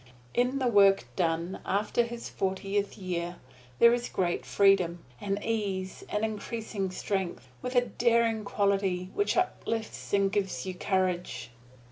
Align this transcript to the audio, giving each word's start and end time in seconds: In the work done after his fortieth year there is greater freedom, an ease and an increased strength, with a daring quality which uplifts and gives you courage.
In 0.33 0.57
the 0.57 0.65
work 0.67 1.05
done 1.15 1.59
after 1.63 2.01
his 2.01 2.27
fortieth 2.27 2.97
year 2.97 3.35
there 3.77 3.93
is 3.93 4.09
greater 4.09 4.43
freedom, 4.43 5.05
an 5.19 5.37
ease 5.43 6.03
and 6.09 6.23
an 6.25 6.31
increased 6.31 6.91
strength, 6.97 7.47
with 7.61 7.75
a 7.75 7.81
daring 7.81 8.43
quality 8.43 9.11
which 9.13 9.37
uplifts 9.37 10.11
and 10.11 10.31
gives 10.31 10.65
you 10.65 10.73
courage. 10.73 11.51